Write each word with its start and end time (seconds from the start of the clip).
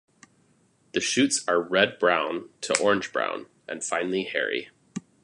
The 0.93 0.99
shoots 0.99 1.47
are 1.47 1.61
red-brown 1.61 2.49
to 2.61 2.79
orange-brown, 2.79 3.45
and 3.67 3.83
finely 3.83 4.23
hairy. 4.23 4.71